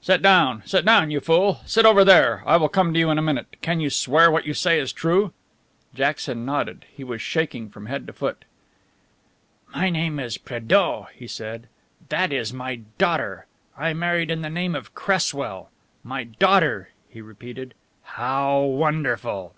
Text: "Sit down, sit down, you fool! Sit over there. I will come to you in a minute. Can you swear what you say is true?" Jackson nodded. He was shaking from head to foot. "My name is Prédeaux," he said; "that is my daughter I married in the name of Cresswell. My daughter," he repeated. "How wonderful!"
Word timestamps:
"Sit 0.00 0.22
down, 0.22 0.62
sit 0.64 0.84
down, 0.84 1.10
you 1.10 1.18
fool! 1.18 1.58
Sit 1.66 1.84
over 1.84 2.04
there. 2.04 2.44
I 2.46 2.56
will 2.56 2.68
come 2.68 2.92
to 2.94 3.00
you 3.00 3.10
in 3.10 3.18
a 3.18 3.20
minute. 3.20 3.56
Can 3.62 3.80
you 3.80 3.90
swear 3.90 4.30
what 4.30 4.46
you 4.46 4.54
say 4.54 4.78
is 4.78 4.92
true?" 4.92 5.32
Jackson 5.92 6.44
nodded. 6.44 6.84
He 6.96 7.02
was 7.02 7.20
shaking 7.20 7.68
from 7.68 7.86
head 7.86 8.06
to 8.06 8.12
foot. 8.12 8.44
"My 9.74 9.90
name 9.90 10.20
is 10.20 10.38
Prédeaux," 10.38 11.06
he 11.16 11.26
said; 11.26 11.66
"that 12.10 12.32
is 12.32 12.52
my 12.52 12.82
daughter 12.96 13.46
I 13.76 13.92
married 13.92 14.30
in 14.30 14.42
the 14.42 14.48
name 14.48 14.76
of 14.76 14.94
Cresswell. 14.94 15.68
My 16.04 16.22
daughter," 16.22 16.90
he 17.08 17.20
repeated. 17.20 17.74
"How 18.04 18.60
wonderful!" 18.60 19.52